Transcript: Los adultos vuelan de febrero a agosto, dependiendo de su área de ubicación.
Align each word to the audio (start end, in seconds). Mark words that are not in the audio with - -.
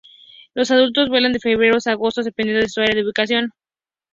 Los 0.55 0.71
adultos 0.71 1.09
vuelan 1.09 1.31
de 1.31 1.39
febrero 1.39 1.75
a 1.85 1.91
agosto, 1.91 2.23
dependiendo 2.23 2.61
de 2.63 2.69
su 2.69 2.81
área 2.81 2.95
de 2.95 3.03
ubicación. 3.05 3.51